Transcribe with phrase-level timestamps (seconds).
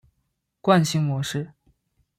[0.61, 1.53] 惯性模式。